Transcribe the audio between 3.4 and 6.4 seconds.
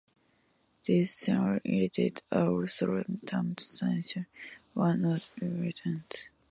sternators or nose irritants.